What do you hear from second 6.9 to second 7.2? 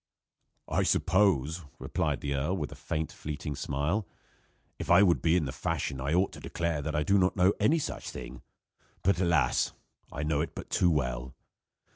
I do